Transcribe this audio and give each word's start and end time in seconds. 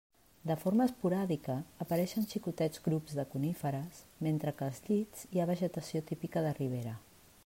De 0.51 0.55
forma 0.61 0.85
esporàdica 0.89 1.57
apareixen 1.85 2.25
xicotets 2.31 2.81
grups 2.87 3.15
de 3.19 3.27
coníferes, 3.35 4.01
mentre 4.29 4.55
que 4.61 4.67
als 4.71 4.83
llits 4.87 5.29
hi 5.35 5.43
ha 5.45 5.49
vegetació 5.55 6.03
típica 6.13 6.45
de 6.47 6.59
ribera. 6.63 6.97